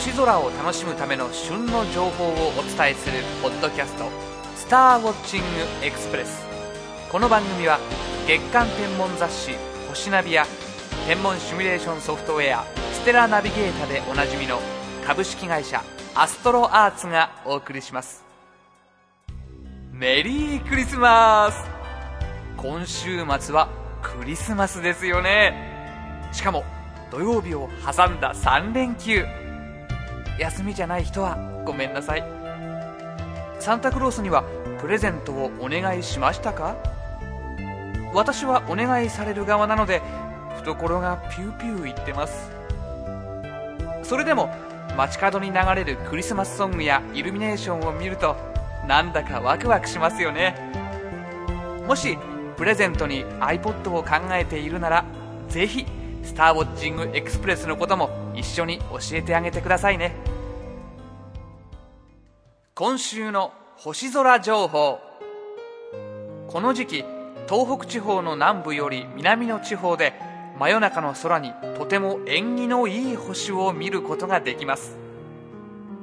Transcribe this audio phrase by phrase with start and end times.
[0.00, 2.28] 星空を楽しむための旬の情報を
[2.58, 4.06] お伝えするポッドキャスト
[4.56, 5.46] 「スターウォッチング
[5.84, 6.42] エクスプレス」
[7.12, 7.78] この番組は
[8.26, 9.56] 月間天文雑誌
[9.90, 10.46] 「星ナビ」や
[11.06, 12.64] 天文シミュレーションソフトウェア
[12.94, 14.58] 「ステラナビゲータ」でおなじみの
[15.06, 15.82] 株式会社
[16.14, 18.24] アストロアーツがお送りします。
[19.92, 21.62] メリークリスマス!
[22.56, 23.68] 今週末は
[24.00, 26.30] クリスマスですよね。
[26.32, 26.64] しかも
[27.10, 29.39] 土曜日を挟んだ3連休。
[30.40, 31.36] 休みじゃない人は
[31.66, 32.24] ごめんなさい。
[33.58, 34.42] サンタクロースには
[34.80, 36.76] プレゼントをお願いしましたか？
[38.14, 40.00] 私はお願いされる側なので
[40.56, 42.50] 懐がピューピュー言ってます。
[44.02, 44.48] それでも
[44.96, 48.34] 街角に流れるクリスマスソングやイルミネーションを見ると
[48.88, 50.56] なんだかワクワクしますよね。
[51.86, 52.18] もし
[52.56, 55.04] プレゼントに iPod を考えているなら
[55.48, 55.84] ぜひ
[56.22, 60.14] スターウォッチングエクスプレスのことも一緒に教えてあげてくださいね。
[62.74, 64.98] 今週の星空情報。
[66.48, 67.04] この時期
[67.48, 70.14] 東北地方の南部より南の地方で
[70.58, 74.96] 真夜中の空にとても縁起のいい星を見ることができます。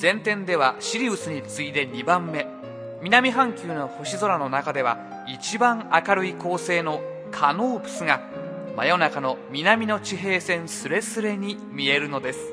[0.00, 2.46] 前天ではシリウスに次いで2番目。
[3.02, 7.00] 南半球の星空の中では一番明るい恒星の
[7.30, 8.20] カノープスが
[8.76, 12.52] 真夜中の南の地平線すれすれに見えるのです。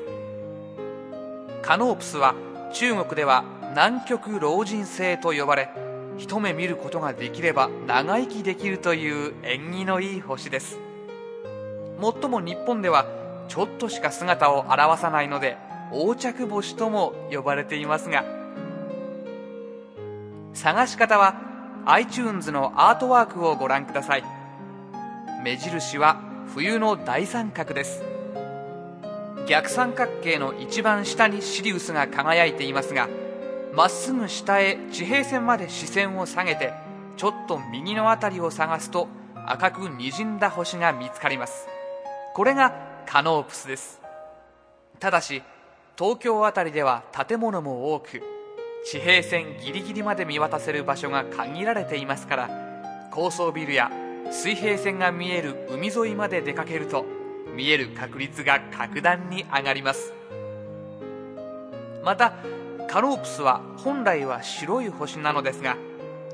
[1.62, 2.34] カノープスは
[2.72, 5.70] 中国では南極老人星と呼ばれ
[6.16, 10.78] 一目見ることができれば長生きできるという縁起のいい星です。
[11.98, 13.06] もっとも日本では
[13.48, 15.56] ちょっとしか姿を現さないので
[15.92, 18.24] 横着星とも呼ばれていますが
[20.54, 21.40] 探し方は
[21.86, 24.37] iTunes のアートワークをご覧ください。
[25.48, 26.20] 目印は
[26.54, 28.04] 冬の大三角です。
[29.48, 33.08] 逆三角形の一番下にシリウスが輝いていますが
[33.74, 36.74] まっすぐ下へ地平線まで視線を下げて
[37.16, 39.08] ちょっと右の辺りを探すと
[39.46, 41.66] 赤くにじんだ星が見つかります。
[42.34, 42.74] これが
[43.06, 44.02] カノープスです。
[45.00, 45.42] ただし
[45.96, 48.22] 東京辺りでは建物も多く
[48.84, 52.50] 地平線ギリギリまで見渡せる場所が限られていますから
[53.10, 53.90] 高層ビルや
[54.30, 57.04] 水平線が見える海沿いまで出かけると
[57.54, 60.12] 見える確率が格段に上がります。
[62.04, 62.34] また
[62.88, 65.76] カノープスは本来は白い星なのですが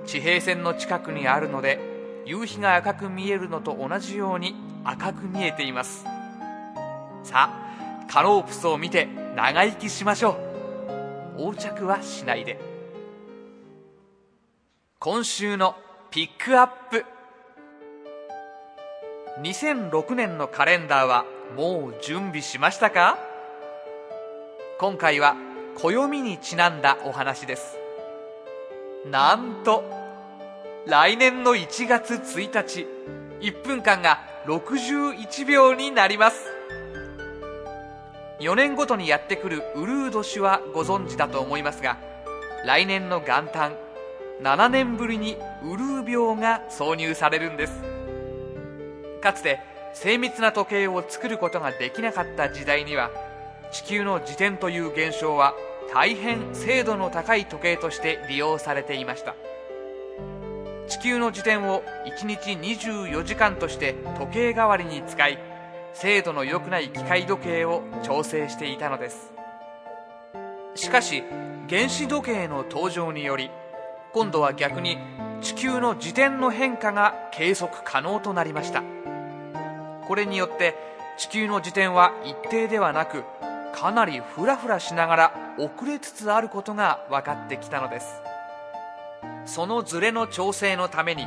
[0.06, 1.80] 地平線の近くにあるので
[2.26, 6.04] 夕日が赤く見えるのと同じように赤く見えています。
[7.22, 10.38] さあカノープスを見て長生きしましょ
[11.36, 11.40] う。
[11.40, 12.60] 横着はしないで。
[14.98, 15.74] 今週の
[16.10, 17.04] ピックアップ。
[19.40, 21.24] 2006年のカレンダーは
[21.56, 23.18] もう準備しましたか？
[24.78, 25.34] 今回は
[25.76, 27.76] 暦にちなんだお話です。
[29.10, 29.82] なんと
[30.86, 32.86] 来年の1月1日
[33.40, 36.46] 1分間が61秒になります。
[38.38, 41.96] 4年ごとにやってくるウルー年はご存知だと思いますが
[42.64, 43.76] 来年の元旦
[44.42, 47.93] 7年ぶりにウルー病が挿入されるんです。
[49.24, 49.58] かつて
[49.94, 53.10] 精密な時計を作ることができなかった時代には
[53.72, 55.54] 地球の自転という現象は
[55.92, 59.34] 大変精度の高い時計として利用されていました。
[60.88, 65.38] 地球の自転を1日24時間として時計代わりに使い
[65.94, 69.32] 精度の良くない機械時計を調整していたのです。
[70.74, 71.24] しかし
[71.70, 73.50] 原子時計の登場により
[74.12, 74.98] 今度は逆に
[75.40, 78.82] 地球の自転の変化が計測可能となりました。
[80.06, 80.74] これによって
[81.16, 83.24] 地球の自転は一定ではなく
[83.74, 88.22] かなりフラフラしながら遅れつつあることが分かってきたのです。
[89.46, 91.26] そのズレの調整のために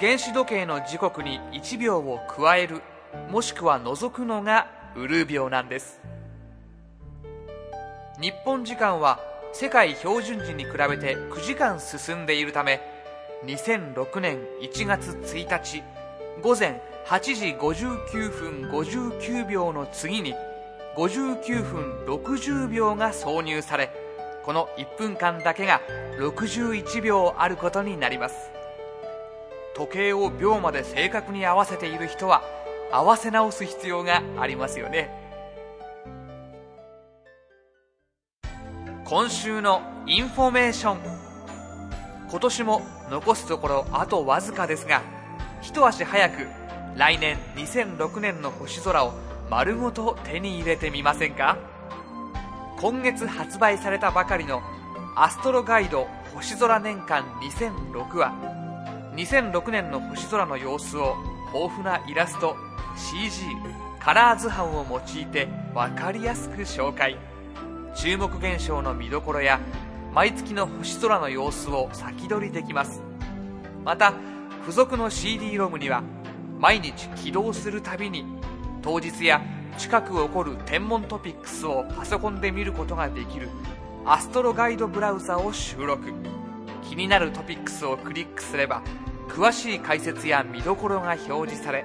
[0.00, 2.82] 原子時計の時刻に1秒を加える
[3.30, 6.00] もしくは除くのがウルー秒なんです。
[8.20, 9.20] 日本時間は
[9.52, 12.80] 世界標準時に比べて9時間進んでいるため
[13.44, 15.82] 2006年1月1日
[16.42, 20.34] 午前8時59分59秒の次に
[20.96, 23.90] 59分60秒が挿入され
[24.42, 25.82] この1分間だけが
[26.18, 28.50] 61秒あることになります。
[29.74, 32.42] 時計を秒まで正確に合わせている人は
[32.92, 35.10] 合わせ直す必要がありますよね。
[39.04, 40.98] 今週のインフォメーション。
[42.30, 45.02] 今年も残すところあとわずかですが
[45.60, 46.63] 一足早く
[46.96, 49.14] 来年2006年の星空を
[49.50, 51.58] 丸ごと手に入れてみませんか？
[52.78, 54.62] 今月発売されたばかりの
[55.16, 58.32] アストロガイド星空年間2006は
[59.16, 61.16] 2006年の星空の様子を
[61.52, 62.56] 豊富なイラスト
[62.96, 63.42] CG
[63.98, 67.16] カラー図版を用いて分かりやすく紹介。
[67.96, 69.60] 注目現象の見どころや
[70.12, 73.02] 毎月の星空の様子を先取りできます。
[73.84, 74.14] また
[74.62, 76.02] 付属の CD ロムには
[76.64, 78.24] 毎日起動するたびに
[78.80, 79.42] 当日や
[79.76, 83.50] 近く起こる天文トピックスをパソコンで見ることができる
[84.06, 86.10] アストロガイドブラウザを収録。
[86.88, 88.82] 気になるトピックスをクリックすれば
[89.28, 91.84] 詳しい解説や見どころが表示され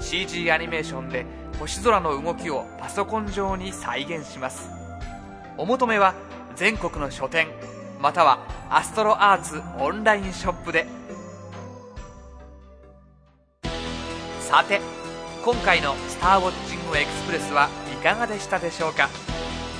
[0.00, 1.24] CG アニメーションで
[1.60, 4.70] 星空の動きをパソコン上に再現します。
[5.56, 6.16] お求めは
[6.56, 7.46] 全国の書店
[8.00, 8.40] または
[8.70, 10.99] アストロアーツオンラインショップで。
[14.50, 14.80] さて
[15.44, 19.08] 今回の「スターウォッチングエクスプレス」はいかがでしたでしょうか？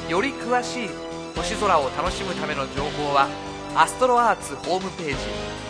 [0.08, 0.90] より詳しい
[1.36, 3.26] 星空を楽しむための情報は
[3.74, 5.16] アストロアーツホームページ